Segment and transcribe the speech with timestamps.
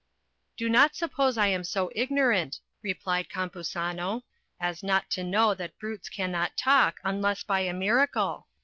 [0.57, 4.23] Do not suppose I am so ignorant, replied Campuzano,
[4.59, 8.47] as not to know that brutes cannot talk unless by a miracle.